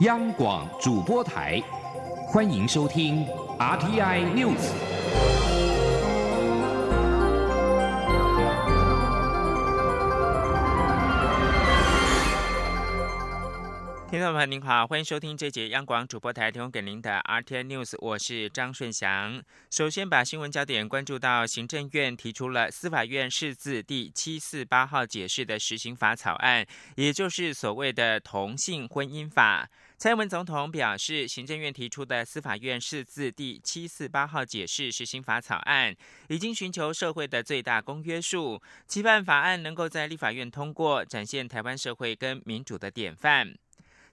[0.00, 1.58] 央广主播台，
[2.28, 3.26] 欢迎收听
[3.58, 4.60] RTI News。
[14.10, 19.42] 听众朋友您好，欢迎收听这节央广主播台提供给您的 RTI News，我是张顺祥。
[19.70, 26.66] 首先把新闻焦点关注到行政院提出了司法院释字第七四八号解释的实行法草案，
[26.96, 29.66] 也就是所谓的同性婚姻法。
[29.98, 35.96] 蔡英文总统表示，行政院提出的司法院释字第七四八号解释实行法草案，
[36.28, 43.56] 已经寻求社会的最大公约数，期盼法案能够在立法院通过，展现台湾社会跟民主的典范。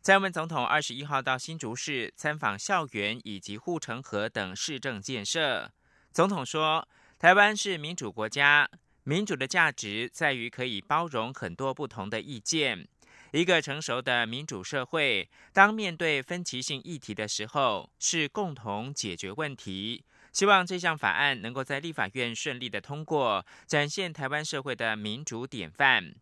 [0.02, 5.70] 蔡英文总统二十一号到新竹市参访校园以及护城河等市政建设。
[6.13, 6.88] 总统说
[7.20, 8.70] ：“台湾是民主国家，
[9.03, 12.88] 民主的价值在于可以包容很多不同的意见。
[13.34, 20.06] 一个成熟的民主社会，当面对分歧性议题的时候，是共同解决问题。
[20.31, 26.14] 希望这项法案能够在立法院顺利的通过，展现台湾社会的民主典范。”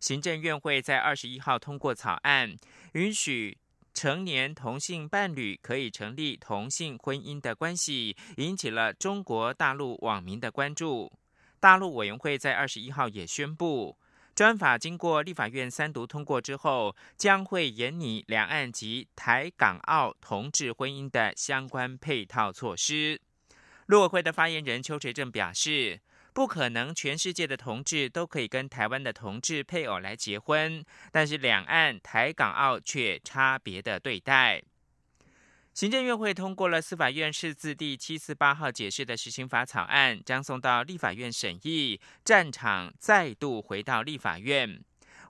[0.00, 2.54] 行政院会在二十一号通过草案，
[2.92, 3.56] 允许
[3.94, 11.10] 成年同性伴侣可以成立同性婚姻的关系，引起了中国大陆网民的关注。
[11.58, 13.96] 大陆委员会在二十一号也宣布，
[14.40, 23.20] 专法经过立法院三读通过之后，将会严拟两岸及台港澳同志婚姻的相关配套措施。
[23.84, 26.00] 陆委会的发言人邱垂正表示。
[26.32, 34.62] 不可能，全世界的同志都可以跟台湾的同志配偶来结婚，但是两岸台港澳却差别的对待。
[35.80, 44.78] 行政院会通过了司法院释字第七四八号解释的实行法草案，将送到立法院审议，战场再度回到立法院。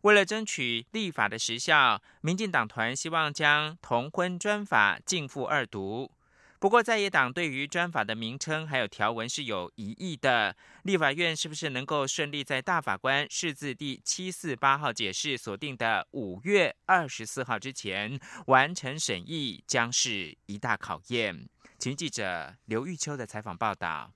[0.03, 6.11] 为了争取立法的时效，民进党团希望将同婚专法进复二读。
[6.61, 10.55] 不过，在野党对于专法的名称还有条文是有疑义的。
[10.83, 21.49] 立法院是不是能够顺利在大法官释字第七四八号解释锁定的五月二十四号之前完成审议，将是一大考验。
[21.79, 24.13] 请记者刘玉秋的采访报道。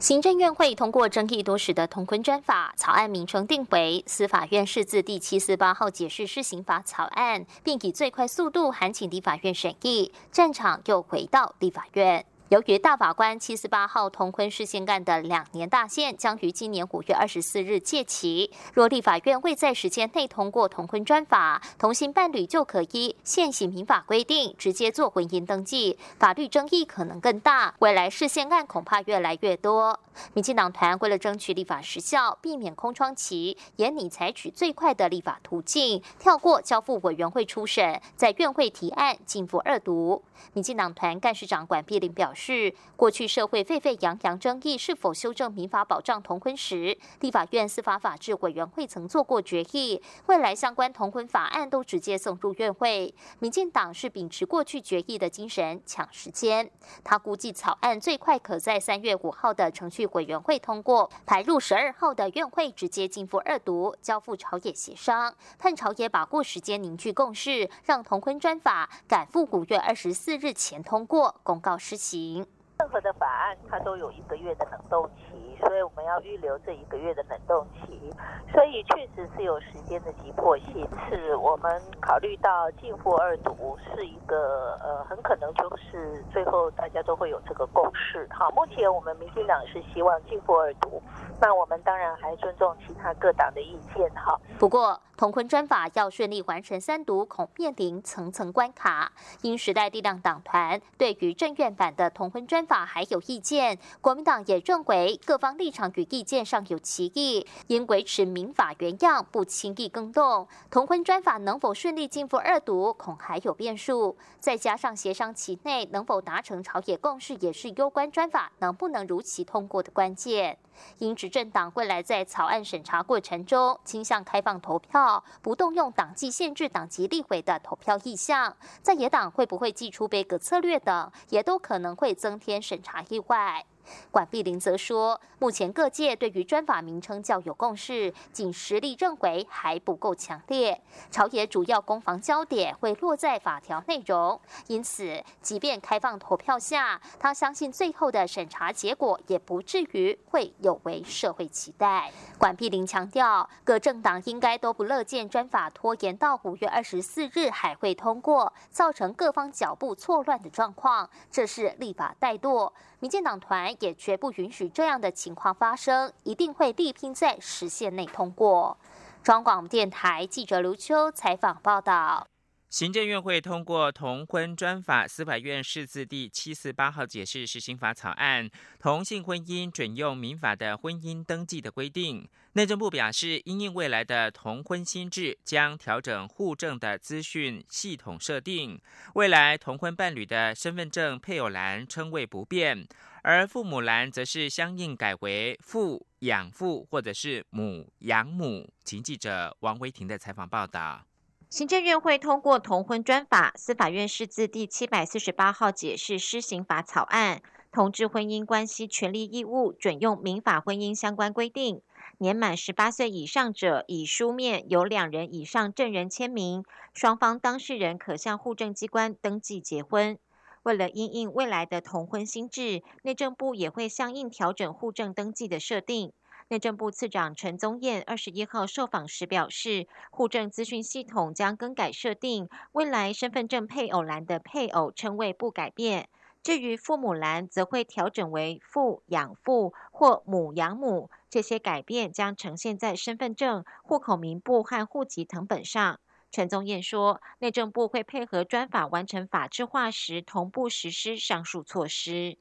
[0.00, 12.24] 行政院会通过争议多时的同婚专法草案，名称定为司法院释字第七四八号解释施行法草案，并以最快速度函请立法院审议，战场又回到立法院。
[12.50, 30.00] 由于大法官七四八号同婚事件案的两年大限将于今年五月二十四日届期，若立法院未在时间内通过同婚专法，同性伴侣就可依现行民法规定直接做婚姻登记，法律争议可能更大，未来事件案恐怕越来越多。
[30.34, 40.24] 民进党团为了争取立法时效，避免空窗期，也拟采取最快的立法途径，跳过交付委员会初审，在院会提案进赴二读。
[40.52, 53.14] 民进党团干事长管碧玲表示，是过去社会沸沸扬扬争议是否修正民法保障同婚时，立法院司法法制委员会曾做过决议，未来相关同婚法案都直接送入院会。
[53.40, 56.70] 民进党是秉持过去决议的精神抢时间，
[57.04, 70.14] 他估计草案最快可在三月五号的程序委员会通过，排入十二号的院会直接进赴二读，交付朝野协商，盼朝野把握时间凝聚共识，让同婚专法赶赴五月二十。
[70.20, 72.29] 四日前通过公告施行。
[72.78, 78.10] 任何的法案，它都有一个月的冷冻期，所以我们要预留这一个月的冷冻期。
[78.52, 88.26] 所以确实是有时间的急迫性，是我们考虑到进赴二读是一个呃，很可能就是最后大家都会有这个共识。
[88.30, 91.02] 好，目前我们民进党是希望进赴二读，
[91.38, 94.10] 那我们当然还尊重其他各党的意见。
[94.14, 95.00] 哈，不过。
[95.20, 99.12] 同婚专法要顺利完成三读，恐面临层层关卡。
[99.42, 110.48] 因时代力量党团对于政院版的同婚专法还有意见，国民党也认为各方立场与意见上有歧义，应维持民法原样，不轻易更动。
[110.70, 114.16] 同婚专法能否顺利进赴二读，恐还有变数。
[114.38, 120.56] 再加上协商期内能否达成朝野共识，也是攸关专法能不能如期通过的关键。
[120.96, 133.66] 因执政党未来在草案审查过程中倾向开放投票，不动用党纪限制党籍立委的投票意向，在野党会不会祭出杯葛策略等，也都可能会增添审查意外。
[134.10, 140.80] 管碧玲则说，目前各界对于专法名称较有共识，仅实力认为还不够强烈。
[141.10, 152.12] 朝野主要攻防焦点会落在法条内容，因此，即便开放投票下，他相信最后的审查结果也不至于会有违社会期待。
[152.38, 162.72] 管碧玲强调，各政党应该都不乐见专法拖延到五月二十四日还会通过，造成各方脚步错乱的状况，这是立法怠惰。
[162.98, 168.78] 民进党团也绝不允许这样的情况发生，一定会力拼在时限内通过。
[169.22, 172.26] 中广电台记者卢秋采访报道。
[172.70, 182.28] 行政院会通过同婚专法，司法院释字第七四八号解释施行法草案，同性婚姻准用民法的婚姻登记的规定。
[182.52, 188.80] 内政部表示，因应未来的同婚新制，将调整户政的资讯系统设定，
[189.14, 192.86] 未来同婚伴侣的身份证配偶栏称谓不变，
[193.22, 198.68] 而父母栏则是相应改为父养父或者是母养母。
[198.84, 201.04] 请记者王维婷的采访报道。
[201.48, 211.82] 行政院会通过同婚专法，司法院释字第七百四十八号解释施行法草案，同志婚姻关系权利义务准用民法婚姻相关规定。
[212.18, 216.62] 年满十八岁以上者，以书面有两人以上证人签名，
[216.94, 220.18] 双方当事人可向户政机关登记结婚。
[220.62, 226.12] 为了因应未来的同婚新制，内政部也会相应调整户政登记的设定。
[226.48, 236.08] 内政部次长陈宗彦二十一号受访时表示，户政资讯系统将更改设定，未来身份证配偶栏的配偶称谓不改变，
[236.42, 246.00] 至于父母栏则会调整为父养父或母养母，这些改变将呈现在身份证、户口名簿和户籍誊本上。
[246.30, 252.36] 陈宗彦说，内政部会配合专法完成法制化时，同步实施上述措施。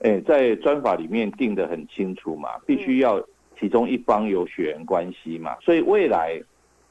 [0.00, 3.22] 诶，在专法里面定得很清楚嘛，必须要。
[3.60, 6.36] 其中一方有血缘关系嘛，所以未来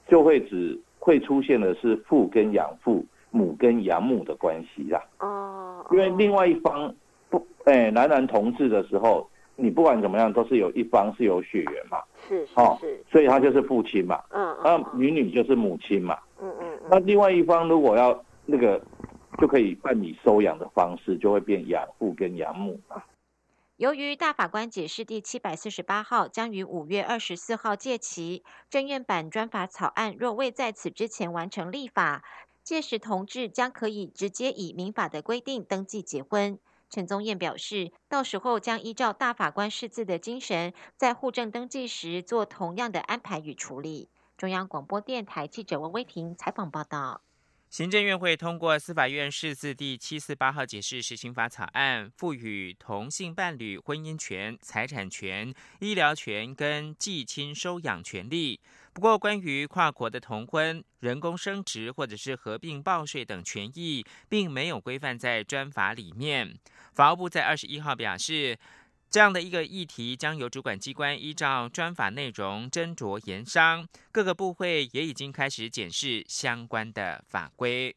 [0.07, 5.03] 就会只会出现的是父跟养父、母跟养母的关系啦。
[5.19, 6.95] 哦，因为另外一方
[7.29, 11.97] 不，哎，男男同志的时候，你不管怎么样，都是有一方是有血缘嘛。
[12.25, 14.23] 是哦，是，所以他就是父亲嘛。
[14.29, 16.17] 嗯那女女就是母亲嘛。
[16.91, 18.77] 那另外一方如果要那个，
[19.39, 22.77] 就可以办理收养的方式，就会变养父跟养母。
[23.77, 32.25] 由于大法官解释第七百四十八号将于五月二十四号届期，正院版专法草案若未在此之前完成立法，
[32.61, 36.59] 届时同志将可以直接以民法的规定登记结婚。
[36.89, 44.09] 陈宗彦表示，到时候将依照大法官释字的精神，在户政登记时做同样的安排与处理。
[44.41, 47.21] 中央广播电台记者温威婷采访报道。
[47.69, 58.59] 行政院会通过司法院释字第七四八号解释施行法草案，赋予同性伴侣婚姻权、财产权、医疗权跟继亲收养权利。
[58.93, 66.57] 不过，关于跨国的同婚、人工生殖或者是合并报税等权益，并没有规范在专法里面。
[66.93, 68.57] 法务部在二十一号表示。
[69.11, 77.93] 这样的一个议题将由主管机关依照专法内容斟酌研商，各个部会也已经开始检视相关的法规。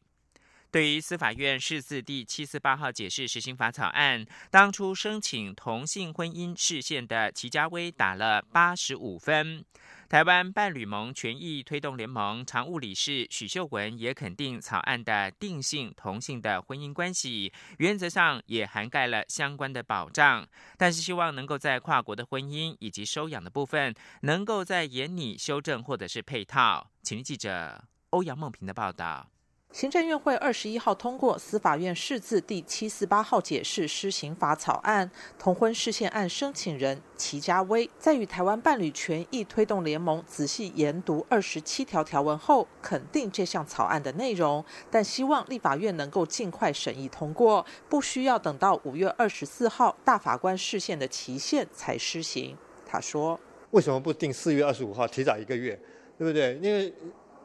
[0.69, 9.63] 对于司法院释字第七四八号解释实行法草案，当初申请同性婚姻视线的齐家威打了八十五分。
[10.07, 20.47] 台湾伴侣盟权益推动联盟常务理事许秀文也肯定草案的定性同性的婚姻关系，原则上也涵盖了相关的保障，
[20.77, 26.91] 但是希望能够在跨国的婚姻以及收养的部分，能够在严拟修正或者是配套。
[27.01, 29.27] 请记者欧阳梦平的报道。
[29.71, 52.57] 行政院会二十一号通过司法院释字第七四八号解释施行法草案，同婚事宪案申请人齐家威在与台湾伴侣权益推动联盟仔细研读二十七条条文后，肯定这项草案的内容，但希望立法院能够尽快审议通过，不需要等到五月二十四号大法官释宪的期限才施行。
[52.85, 53.37] 他说
[53.71, 55.77] ：“为什么不定四月二十五号，提早一个月，
[56.17, 56.57] 对不对？
[56.61, 56.93] 因为。”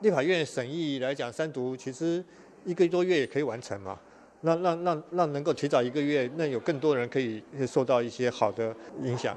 [0.00, 2.24] 立法院审议来讲，三读其实
[2.64, 3.98] 一个多月也可以完成嘛。
[4.42, 9.36] 那让让让能够提早一个月，那有更多人可以受到一些好的影响。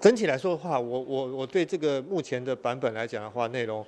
[0.00, 3.84] 整体来说的话，我我我对这个目前的版本来讲的话，内容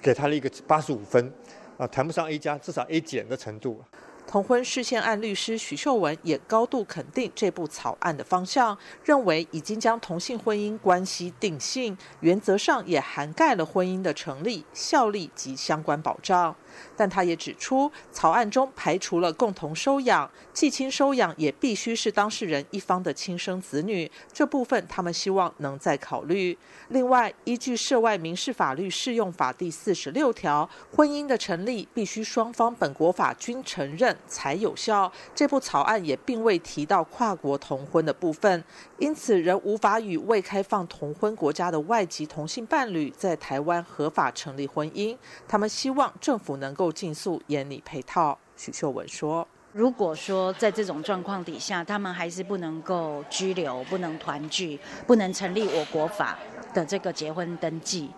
[0.00, 1.32] 给他了一个八十五分，
[1.76, 3.82] 啊，谈不上 A 加，至少 A 减的程度。
[4.30, 16.54] 同婚事件案律师许秀文也高度肯定这部草案的方向，认为已经将同性婚姻关系定性，原则上也涵盖了婚姻的成立、效力及相关保障。
[16.96, 26.56] 但他也指出，草案中排除了共同收养、继亲收养，也必须是当事人一方的亲生子女，这部分他们希望能再考虑。
[26.90, 35.10] 另外，依据涉外民事法律适用法第四十六条，婚姻的成立必须双方本国法均承认才有效。
[35.34, 38.62] 这部草案也并未提到跨国同婚的部分，
[38.98, 45.16] 因此仍无法与未开放同婚国家的外籍同性伴侣在台湾合法成立婚姻。
[45.48, 46.50] 他们希望政府。
[46.60, 56.38] 能够尽速严拟配套，许秀文说：“如果说在这种状况底下，他们还是不能够拘留、不能团聚、不能成立我国法
[56.74, 58.10] 的这个结婚登记。”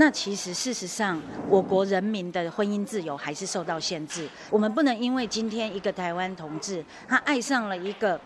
[0.00, 4.28] 那其实，事实上，我国人民的婚姻自由还是受到限制。
[4.48, 8.18] 我们不能因为今天一个台湾同志，他爱上了一个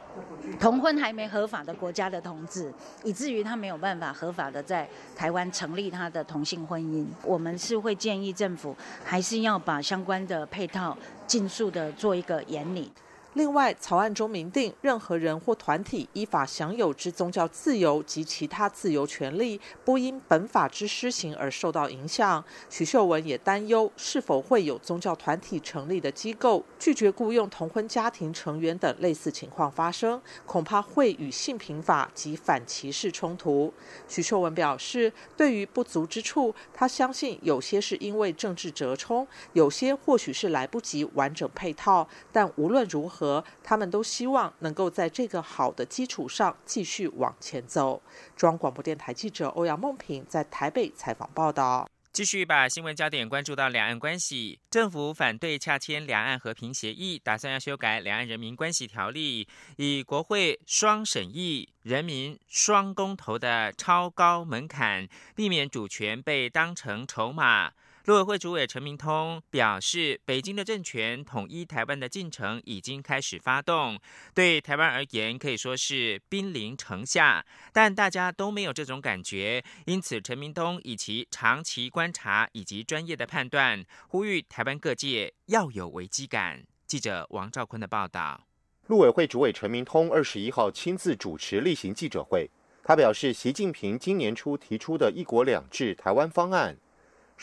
[0.60, 2.70] 同婚还没合法的国家的同志，
[3.02, 4.86] 以至于他没有办法合法的在
[5.16, 7.06] 台湾成立他的同性婚姻。
[7.24, 10.94] 我们是会建议政府，还是要把相关的配套
[11.26, 12.92] 尽速的做一个严拟。
[13.34, 22.44] 另外，草案中明定，任何人或团体依法享有之宗教自由及其他自由权利，不因本法之施行而受到影响。
[22.68, 33.72] 许秀文也担忧，是否会有宗教团体成立的机构拒绝雇佣同婚家庭成员等类似情况发生，恐怕会与性平法及反歧视冲突。
[34.06, 43.21] 许秀文表示，对于不足之处，他相信有些是因为政治折冲，有些或许是来不及完整配套，但无论如何。
[43.22, 48.02] 和他们都希望能够在这个好的基础上继续往前走。
[48.36, 51.88] 中央广播电台记者欧阳梦平在台北采访报道。
[52.12, 67.70] 继续把新闻焦点关注到两岸关系，政府反对洽签两岸和平协议，打算要修改两岸人民关系条例，以国会双审议、人民双公投的超高门槛，避免主权被当成筹码。
[68.06, 73.96] 陆委会主委陈明通表示，北京的政权统一台湾的进程已经开始发动，
[74.34, 79.62] 对台湾而言可以说是兵临城下，但大家都没有这种感觉。
[79.86, 86.64] 因此，陈明通以其长期观察以及专业的判断，呼吁台湾各界要有危机感。
[86.88, 88.40] 记者王兆坤的报道。
[88.88, 92.50] 陆委会主委陈明通二十一号亲自主持例行记者会，
[92.82, 96.76] 他表示，习近平今年初提出的一国两制台湾方案。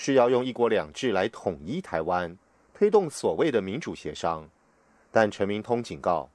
[0.01, 2.33] 是要用“一国两制”来统一台湾，
[2.73, 4.49] 推动所谓的民主协商。
[5.11, 6.29] 但陈明通警告，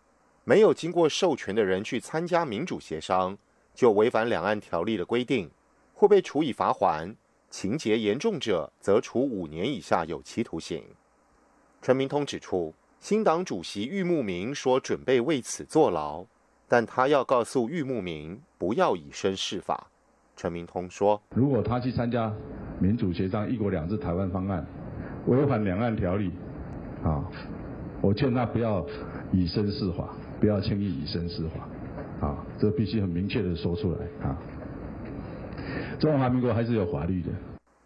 [0.45, 3.39] 没有经过授权的人去参加民主协商，
[3.75, 5.51] 就违反两岸条例的规定，
[5.95, 7.17] 或被处以罚款，
[7.49, 10.85] 情节严重者则处五年以下有期徒刑。
[11.81, 16.23] 陈明通指出，新党主席郁慕明说准备为此坐牢，
[16.69, 19.89] 但他要告诉郁慕明不要以身试法。
[20.37, 22.33] 陈明通说：“如果他去参加
[22.81, 24.67] 民主协商、一国两制台湾方案，
[25.27, 26.31] 违反两岸条例，
[27.03, 27.25] 啊，
[28.01, 28.85] 我劝他不要
[29.33, 34.37] 以身试法，不要轻易以身试法，啊，这必须很明确的说出来啊。
[35.99, 37.29] 中华民国还是有法律的。”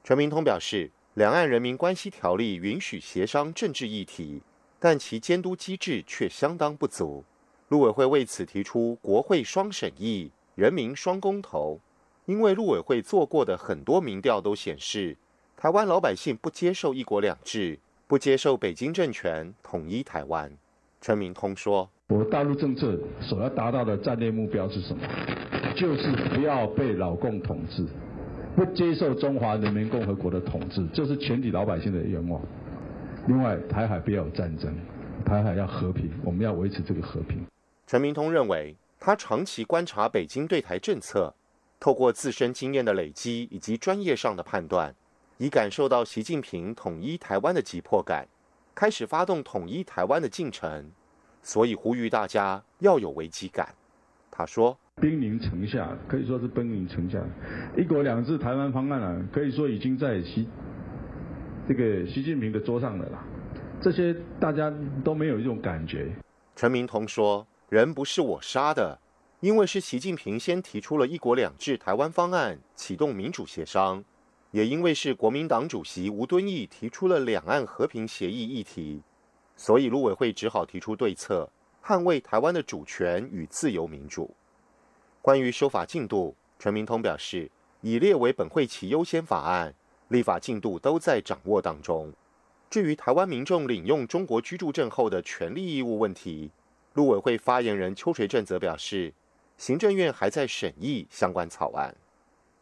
[0.03, 4.43] 陈明通表示，两岸人民关系条例允许协商政治议题，
[4.79, 7.25] 但其监督机制却相当不足。
[7.69, 11.79] 陆委会为此提出国会双审议、人民双公投。
[12.29, 15.17] 因为陆委会做过的很多民调都显示，
[15.57, 20.53] 台湾老百姓不接受一国两制，不接受北京政权统一台湾。
[21.01, 25.03] 陈明通说：“我大陆政策所要达到的战略目标是什么？
[25.75, 27.87] 就是不要被老共统治，
[28.55, 32.43] 不接受中华人民共和国的统治，这是全体老百姓的愿望。
[33.27, 34.77] 另外，台海不要有战争，
[35.25, 37.43] 台海要和平，我们要维持这个和平。”
[37.89, 41.35] 陈明通认为，他长期观察北京对台政策。
[41.81, 44.95] 透过自身经验的累积以及专业上的判断，
[45.37, 48.27] 已感受到习近平统一台湾的急迫感，
[48.75, 50.91] 开始发动统一台湾的进程，
[51.43, 53.75] 所以呼吁大家要有危机感。
[54.31, 57.21] 他说：“兵临城下，可以说是兵临城下。
[57.77, 60.49] 一国两制台湾方案啊，可以说已经在习
[61.69, 63.25] 这个习近平的桌上了啦。
[63.81, 64.73] 这些大家
[65.05, 66.13] 都没有一种感觉。”
[66.55, 68.99] 陈明通说：“人不是我杀的。”
[69.41, 74.05] 因为是习近平先提出了一国两制台湾方案，启动民主协商，
[74.51, 79.01] 也因为是国民党主席吴敦义提出了两岸和平协议议题，
[79.57, 81.49] 所以陆委会只好提出对策，
[81.85, 84.35] 捍卫台湾的主权与自由民主。
[85.23, 87.49] 关于修法进度，陈明通表示，
[87.81, 89.73] 已列为本会期优先法案，
[90.09, 92.13] 立法进度都在掌握当中。
[92.69, 96.51] 至于台湾民众领用中国居住证后的权利义务问题，
[96.95, 99.15] 陆委会发言人邱垂正则表示，
[99.59, 101.95] 行政院还在审议相关草案。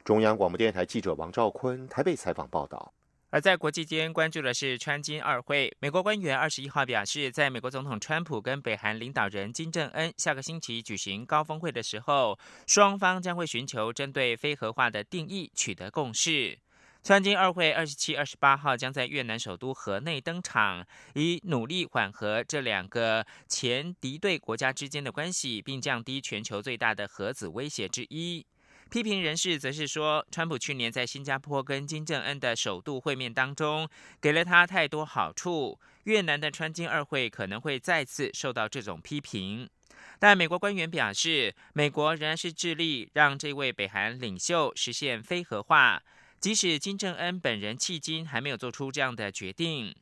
[0.03, 2.93] 中央广播电台记者王兆坤台北采访报道。
[3.29, 16.59] 而在国际间关注的是川金二会，美国官员二十一号表示，在美国总统川普跟北韩领导人金正恩下个星期举行高峰会的时候，双方将会寻求针对非核化的定义取得共识。
[17.07, 20.85] 川金二会二十七、二十八号将在越南首都河内登场，
[21.15, 28.45] 以努力缓和这两个前敌对国家之间的关系，并降低全球最大的核子威胁之一。
[28.91, 33.89] 批评人士则是说，川普去年在新加坡跟金正恩的首度会面当中，
[34.21, 35.79] 给了他太多好处。
[36.07, 39.71] 越南的川金二会可能会再次受到这种批评。
[40.19, 46.03] 但美国官员表示，美国仍然是致力让这位北韩领袖实现非核化。
[46.39, 49.95] 即使金正恩本人迄今还没有做出这样的决定，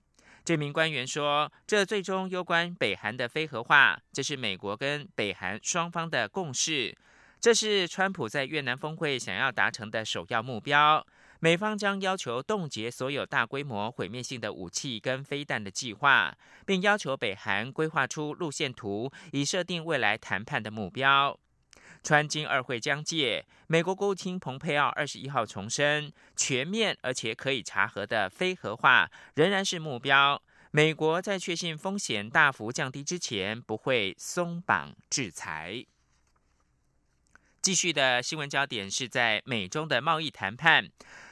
[0.45, 6.95] 这名官员说：“这最终攸关北韩的非核化，这是美国跟北韩双方的共识，
[7.41, 11.07] 这是川普在越南峰会想要达成的首要目标。
[11.41, 16.37] 美方将要求冻结所有大规模毁灭性的武器跟飞弹的计划，
[16.67, 21.39] 并要求北韩规划出路线图，以设定未来谈判的目标。”
[22.05, 30.41] 川金二会将届，美国国务卿蓬佩奥二十一号重申，全面而且可以查核的非核化仍然是目标。
[30.71, 35.83] 美国在确信风险大幅降低之前，不会松绑制裁。
[37.63, 40.91] 继续的新闻焦点是在美中的贸易谈判。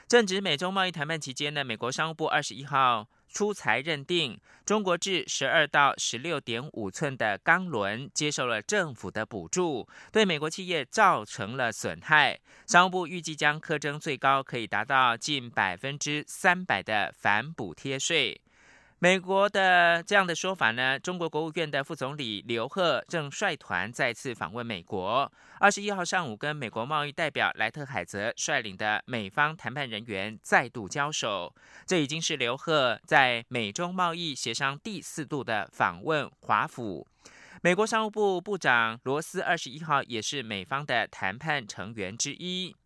[0.08, 3.06] 正值美中贸易谈判期间呢，美国商务部二十一号。
[3.32, 12.38] 出材认定，中国制十二到十六点五寸的钢轮接受了政府的补助，对美国企业造成了损害。
[12.66, 18.40] 商务部预计将苛征最高可以达到近百分之三百的反补贴税。
[19.02, 20.96] 美国的这样的说法呢？
[20.96, 25.28] 中国国务院的副总理刘鹤正率团再次访问美国。
[25.58, 31.52] 二十一号上午，跟美国贸易代表莱特海泽率领的美方谈判人员再度交手。
[31.84, 37.04] 这已经是刘鹤在美中贸易协商第四度的访问华府。
[37.60, 42.76] 美国商务部部长罗斯二十一号也是美方的谈判成员之一。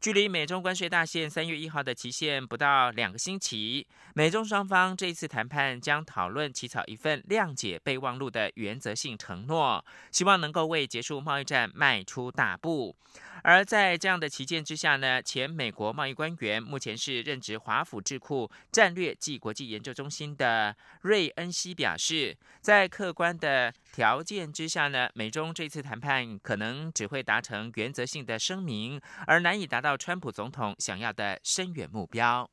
[0.00, 12.94] 距离美中关税大限三月一号的期限不到两个星期，美中双方这次谈判将讨论起草一份谅解备忘录的原则性承诺，希望能够为结束贸易战迈出大步。
[13.42, 32.48] 而在这样的旗舰之下呢，前美国贸易官员、目前是任职华府智库战略暨国际研究中心的瑞恩西表示，在客观的条件之下呢，美中这次谈判可能只会达成原则性的声明，而难以达到川普总统想要的深远目标。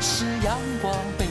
[0.00, 0.94] 是阳光，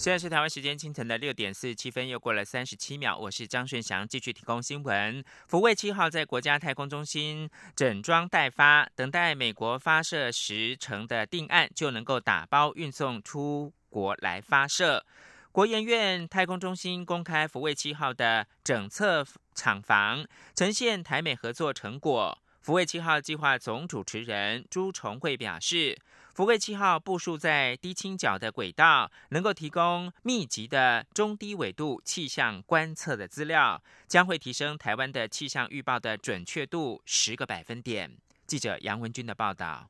[0.00, 3.18] 现在是台湾时间清晨的六点四十七分，又过了三十七秒。
[3.18, 5.22] 我是张顺祥，继续提供新闻。
[5.46, 15.04] 福卫七号在国家太空中心整装待发，等待美国发射时程的定案，就能够打包运送出国来发射。
[15.52, 19.22] 国研院太空中心公开福卫七号的整测
[19.54, 22.38] 厂房，呈现台美合作成果。
[22.62, 25.98] 福卫七号计划总主持人朱重惠表示。
[26.34, 38.16] 福卫七号部署在低倾角的轨道，能够提供密集的中低纬度气象观测的资料，将会提升台湾的气象预报的准确度十个百分点。
[38.46, 39.88] 记者杨文军的报道。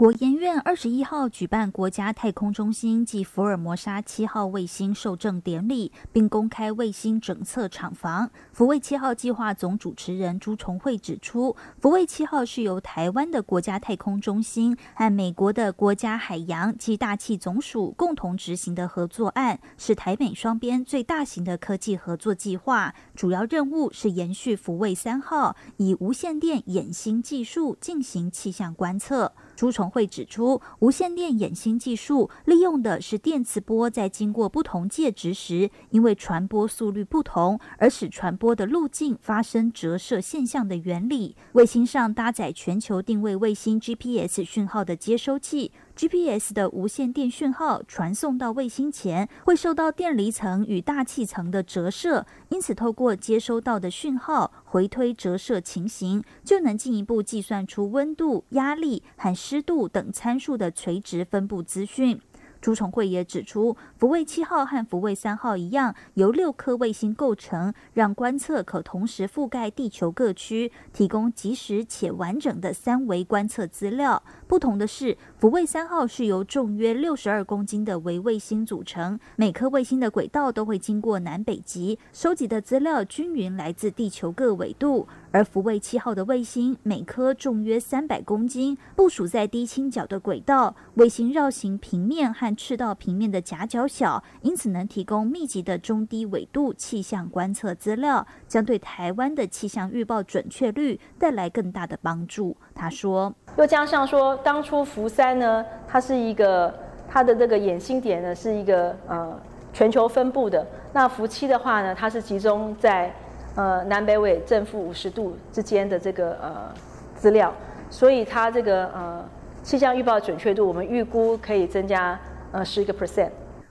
[0.00, 8.30] 国研院二十一号举办国家太空中心暨福尔摩沙七号卫星受证典礼，并公开卫星整测厂房。
[8.50, 22.94] 福卫七号计划总主持人朱重惠指出，福卫七号是由台湾的国家太空中心和美国的国家海洋及大气总署共同执行的合作案，是台美双边最大型的科技合作计划。
[23.14, 29.32] 主要任务是延续福卫三号，以无线电衍星技术进行气象观测。
[29.60, 41.36] 朱崇会指出，无线电衍星技术利用的是电磁波在经过不同介质时，因为传播速率不同而使传播的路径发生折射现象的原理。
[41.52, 45.72] 卫星上搭载全球定位卫星 GPS 讯号的接收器。
[46.00, 62.18] GPS 的无线电讯号传送到卫星前，会受到电离层与大气层的折射，因此透过接收到的讯号回推折射情形，就能进一步计算出温度、压力和湿度等参数的垂直分布资讯。
[62.62, 74.22] 朱崇慧也指出，福卫七号和福卫三号一样，由六颗卫星构成，让观测可同时覆盖地球各区，提供及时且完整的三维观测资料。
[74.46, 85.08] 不同的是，福卫三号是由重约六十二公斤的微卫星组成，每颗卫星的轨道都会经过南北极，收集的资料均匀来自地球各纬度。
[85.32, 102.54] 而福卫七号的卫星每颗重约三百公斤，部署在低倾角的轨道，卫星绕行平面和赤道平面的夹角小，因此能提供密集的中低纬度气象观测资料，将对台湾的气象预报准确率带来更大的帮助。
[102.74, 106.72] 他说：“又加上说，当初福三呢，它是一个
[107.08, 109.38] 它的这个眼心点呢是一个呃
[109.72, 113.12] 全球分布的，那伏七的话呢，它是集中在。”
[113.56, 116.72] 呃，南北纬正负五十度之间的这个呃
[117.16, 117.52] 资料，
[117.90, 119.24] 所以它这个呃
[119.60, 122.16] 气象预报准确度，我们预估可以增加
[122.52, 123.28] 呃十一个 percent。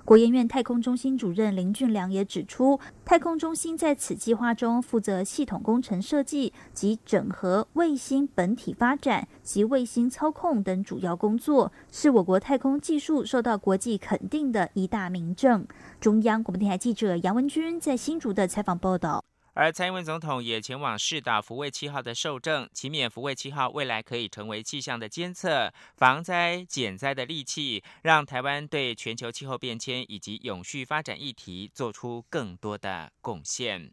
[0.10, 15.64] 国研院太空中心主任林俊良也指出，太空中心在此计划中负责系统工程设计及整合卫星本体发展及卫星操控等主要工作，是我国太空技术受到国际肯定的一大明证。
[16.00, 19.24] 中央广播电台记者杨文军在新竹的采访报道。
[19.60, 33.92] 而蔡英文总统也前往试打福卫七号的受证，期勉福卫七号未来可以成为气象的监测、防灾减灾的利器，让台湾对全球气候变迁以及永续发展议题做出更多的贡献。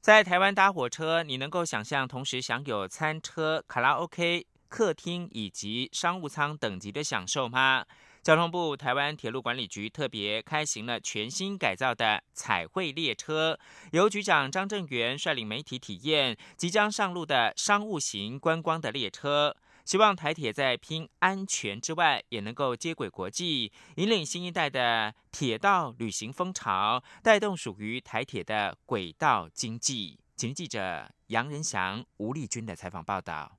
[0.00, 7.84] 在台湾搭火车，你能够想象同时享有餐车、卡拉 OK、客厅以及商务舱等级的享受吗？
[8.22, 13.58] 交通部台湾铁路管理局特别开行了全新改造的彩绘列车，
[13.92, 19.56] 由局长张正元率领媒体体验即将上路的商务型观光的列车。
[19.86, 30.18] 希望台铁在拼安全之外，也能够接轨国际，引领新一代的铁道旅行风潮，带动属于台铁的轨道经济。
[30.36, 33.50] 请记者杨仁祥、吴丽君的采访报道。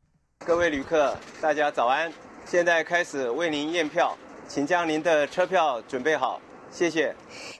[0.45, 2.13] 各位旅客，大家早安！
[2.45, 4.15] 现在开始为您验票。
[4.53, 6.37] 请将您的车票准备好。
[6.71, 7.13] 谢谢。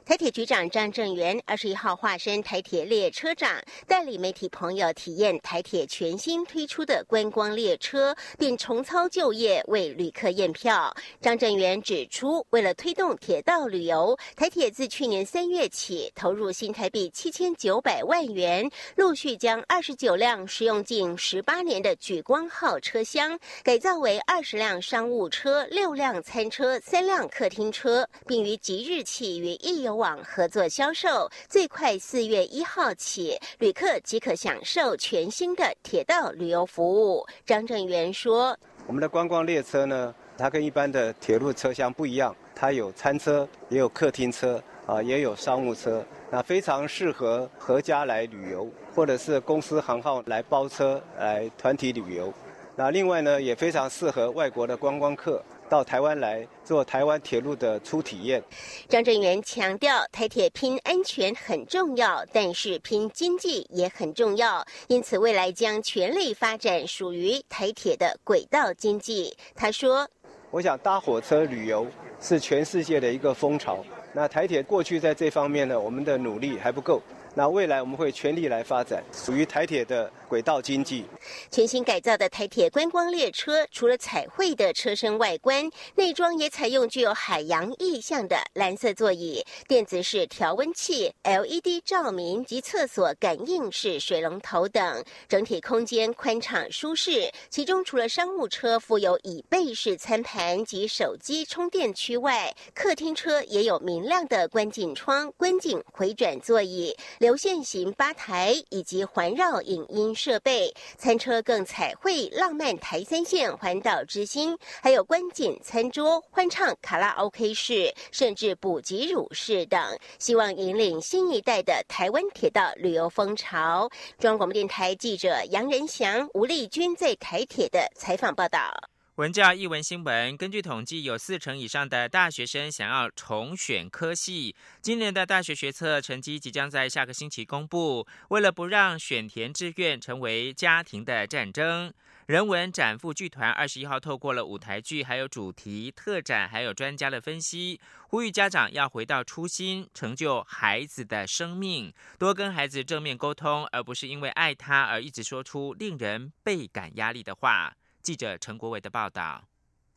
[0.05, 10.93] 台铁局长张正元二十一号化身台铁列车长，带领媒体朋友体验台铁全新推出的观光列车，并重操旧业为旅客验票。
[11.21, 29.00] 张正元指出，为了推动铁道旅游，台铁自去年三月起投入新台币七千九百万元，陆续将二十九辆使用近十八年的莒光号车厢改造为二十辆商务车、六辆餐车、三辆客厅车，并于即日。
[29.03, 37.25] 起与易游网合作销售，最快四月一号起，旅客即可享受全新的铁道旅游服务。
[37.45, 52.33] 张正元说：“我们的观光列车呢，它跟一般的铁路车厢不一样，它有餐车，也有客厅车，啊，也有商务车，那非常适合合家来旅游，或者是公司行号来包车来团体旅游。
[52.75, 58.43] 那另外呢，也非常适合外国的观光客。”到台湾来做台湾铁路的初体验。
[58.89, 69.33] 张正元强调，台铁拼安全很重要，但是拼经济也很重要，因此未来将全力发展属于台铁的轨道经济。
[69.55, 70.05] 他说
[70.51, 71.87] ：“我想搭火车旅游
[72.19, 73.81] 是全世界的一个风潮，
[74.11, 77.01] 那台铁过去在这方面呢，我们的努力还不够。”
[77.33, 81.03] 那未来我们会全力来发展属于台铁的轨道经济。
[81.49, 97.29] 全新改造的台铁观光列车，除了彩绘的车身外观，内装也采用具有海洋意象的蓝色座椅、电子式调温器、LED 照明及厕所感应式水龙头等，整体空间宽敞舒适。
[97.49, 106.95] 其中除了商务车附有椅背式餐盘及手机充电区外，客厅车也有明亮的观景窗、观景回转座椅。
[107.19, 123.89] 流线型吧台以及环绕影音设备，餐车更彩绘浪漫台三线环岛之星，还有观景餐桌、欢唱卡拉 OK 室，甚至补给乳室等，希望引领新一代的台湾铁道旅游风潮。
[124.19, 128.71] 中央广播电台记者杨仁祥、吴丽君在台铁的采访报道。
[129.15, 134.55] 文教译文新闻，根据统计，有四成以上的大学生想要重选科系。
[134.81, 138.07] 今年的大学学测成绩即将在下个星期公布。
[138.29, 141.93] 为了不让选填志愿成为家庭的战争。
[142.25, 157.75] 人文展富剧团二十一号透过了舞台剧、还有主题特展、还有专家的分析，呼吁家长要回到初心，成就孩子的生命，多跟孩子正面沟通，而不是因为爱他而一直说出令人倍感压力的话。
[158.01, 159.43] 记者陈国伟的报道。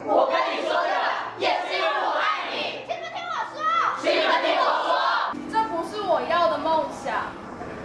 [0.00, 0.88] 我跟你说的
[1.38, 3.56] 也是因为我爱你，请你们听我说，
[4.02, 4.92] 请你们听我说，
[5.50, 7.32] 这不是我要的梦想，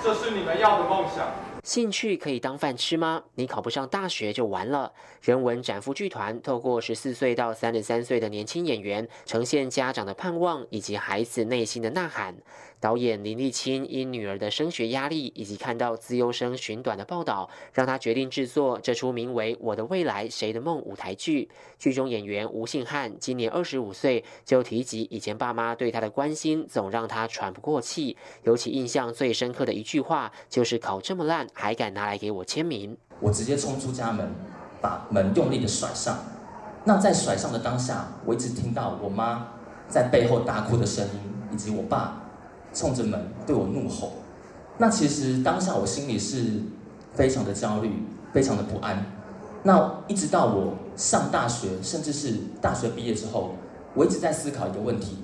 [0.03, 1.25] 这是你们要的梦想。
[1.63, 3.21] 兴趣可以当饭吃吗？
[3.35, 4.91] 你考不上大学就完了。
[5.21, 12.35] 人文展夫剧团透过十四岁到三十三岁的年轻演员，呈现家长的盼望以及孩子内心的呐喊。
[12.79, 21.49] 导演林立清因女儿的升学压力以及看到自优生寻短的报道，让他决定制作这出名为《我的未来谁的梦》舞台剧。
[21.77, 28.15] 剧中演员吴信汉今年二十五岁，就提及以前爸妈对他的关心，总让他喘不过气。
[28.43, 31.47] 尤其印象最深刻的一句话，就是考这么烂。
[31.53, 32.95] 还敢拿来给我签名？
[33.19, 34.33] 我直接冲出家门，
[34.79, 36.17] 把门用力的甩上。
[36.85, 39.49] 那在甩上的当下，我一直听到我妈
[39.89, 41.19] 在背后大哭的声音，
[41.51, 42.28] 以及我爸
[42.79, 44.13] 冲着门对我怒吼。
[44.77, 46.61] 那其实当下我心里是
[47.13, 47.91] 非常的焦虑，
[48.31, 49.05] 非常的不安。
[49.63, 53.55] 那一直到我上大学，甚至是大学毕业之后，
[53.93, 55.17] 我一直在思考一个问题：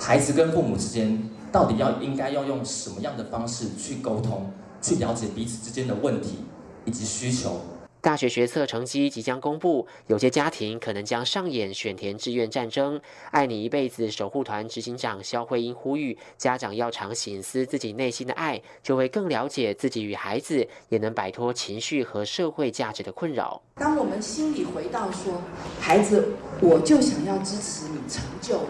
[0.00, 4.50] 孩子跟父母之间到底要应该要用什么样的方式去沟通？
[4.82, 6.38] 去了解彼此之间的问题
[6.84, 7.60] 以及需求。
[8.02, 12.98] 大学学测成绩即将公布，有些家庭可能将上演选填志愿战争。
[13.30, 23.60] 爱你一辈子守护团执行长肖慧英呼吁家长要常醒思自己内心的爱，就会更了解自己与孩子，也能摆脱情绪和社会价值的困扰。
[23.74, 25.42] 当我们心里回到说，
[25.78, 26.30] 孩子，
[26.62, 28.60] 我就想要支持你成就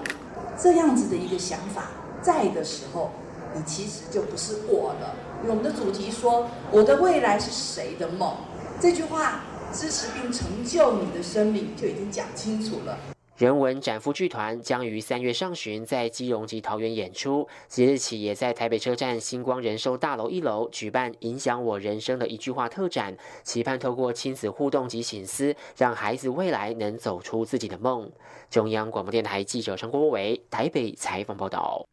[0.61, 3.12] 这样子的一个想法在的时候，
[3.55, 5.14] 你其实就不是我了。
[5.47, 8.35] 我们的主题说：“我的未来是谁的梦？”
[8.81, 12.99] 这句话支持并成就你的生命，就已经讲清楚了。
[13.37, 28.11] 人文展夫剧团将于三月上旬在基隆及桃园演出，即日起也在台北车站星光人寿大楼一楼举办“影响我人生的一句话”特展，期盼透过亲子互动及醒思，让孩子未来能走出自己的梦。
[28.49, 31.85] 中央广播电台记者陈国伟台北采访报道。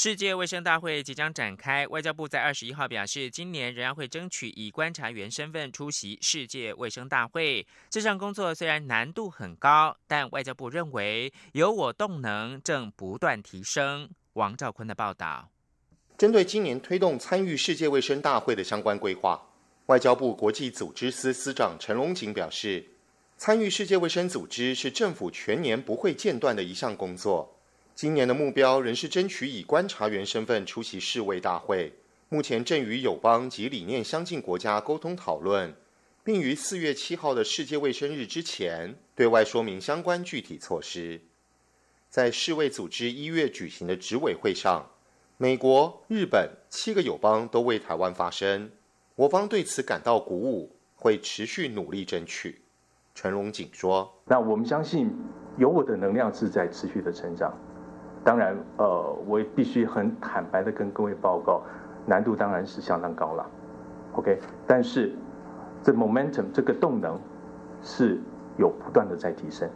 [0.00, 7.66] 世界卫生大会即将展开，外交部在二十一号表示，今年仍然会争取以观察员身份出席世界卫生大会。
[7.90, 14.08] 这项工作虽然难度很高，但外交部认为有我动能正不断提升。
[14.34, 15.50] 王兆坤的报道。
[16.16, 19.48] 针对今年推动参与世界卫生大会的相关规划，
[19.86, 22.86] 外交部国际组织司司长陈龙锦表示，
[23.36, 27.57] 参与世界卫生组织是政府全年不会间断的一项工作。
[27.98, 31.92] 今年的目标仍是争取以观察员身份出席世卫大会，
[32.28, 35.74] 目前正与友邦及理念相近国家沟通讨论，
[36.22, 41.20] 并于四月七号的世界卫生日之前对外说明相关具体措施。
[42.08, 44.88] 在世卫组织一月举行的执委会上，
[45.36, 48.70] 美国、日本七个友邦都为台湾发声，
[49.16, 52.60] 我方对此感到鼓舞，会持续努力争取。
[53.16, 55.10] 陈荣景说：“那我们相信
[55.56, 57.52] 有我的能量是在持续的成长。”
[58.24, 61.62] 当然，呃，我也必须很坦白的跟各位报告，
[62.06, 63.46] 难度当然是相当高了
[64.14, 64.38] ，OK。
[64.66, 65.14] 但是
[65.82, 67.18] 这 momentum 这个动能
[67.82, 68.18] 是
[68.58, 69.68] 有不断的在提升。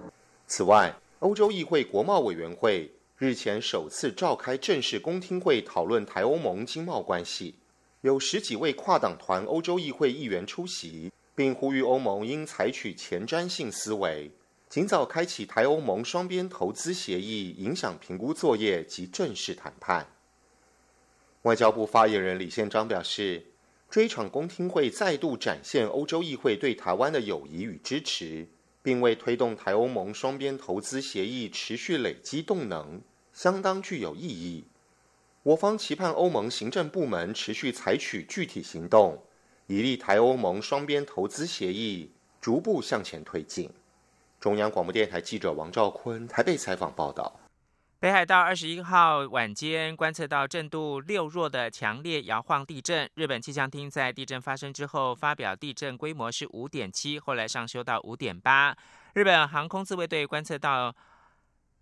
[0.47, 7.55] 此外，欧洲议会国贸委员会日前首次召开正式公听会，讨论台欧盟经贸关系，
[8.01, 14.31] 有十几位跨党团欧洲议会议员出席，并呼吁欧盟应采取前瞻性思维。
[14.73, 20.07] 尽早开启台欧盟双边投资协议影响评估作业及正式谈判。
[21.43, 23.49] 外交部发言人李宪章表示，
[23.91, 28.49] 这一场公听会再度展现欧洲议会对台湾的友谊与支持，
[28.83, 33.03] 并为推动台欧盟双边投资协议持续累积动能，
[33.35, 34.65] 相当具有意义。
[35.43, 39.23] 我方期盼欧盟行政部门持续采取具体行动，
[39.67, 43.69] 以利台欧盟双边投资协议逐步向前推进。
[44.43, 47.33] 中央广播电台记者王兆坤台北采访报道：
[48.01, 53.09] 北海道二十一号晚间观测到震度六弱的强烈摇晃地震。
[53.15, 58.77] 日本气象厅在地震发生之后发表地震规模是五点七，后来上修到五点八。
[59.15, 60.93] 日本航空自卫队观测到。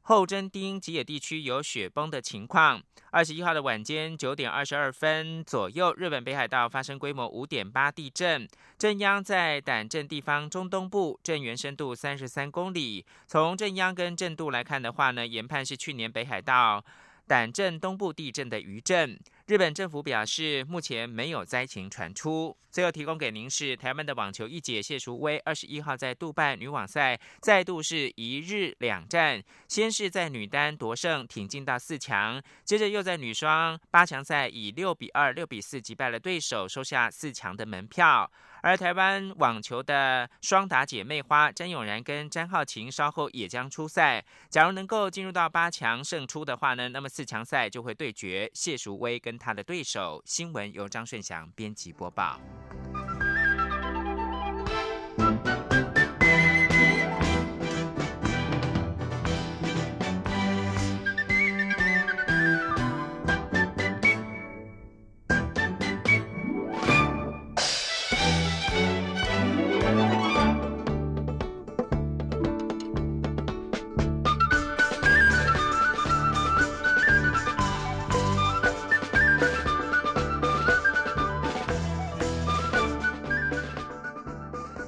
[0.03, 2.83] 后真町吉野地区有雪崩的情况。
[3.13, 13.05] 二十一号的晚间九点二十二分左右，日本北海道发生规模五点八地震，震央在胆震地方中东部，震源深度三十三公里。
[13.27, 16.85] 从震央跟震度来看的话呢，研判是去年北海道
[17.31, 19.17] 胆震东部地震的余震。
[19.47, 22.57] 日本政府表示，目前没有灾情传出。
[22.73, 38.29] 最后提供给您是台湾的网球一姐谢淑薇，二十一号在杜拜女网赛再度是一日两战，先是在女单夺胜，挺进到四强，接着又在女双八强赛以六比二、六比四击败了对手，收下四强的门票。
[38.63, 44.25] 而台湾网球的双打姐妹花詹永然跟詹浩晴稍后也将出赛。
[44.49, 50.23] 假如能够进入到八强胜出的话呢，那么四强赛就会对决谢淑薇跟她的对手。
[50.25, 52.41] 新闻由张顺祥编辑播报。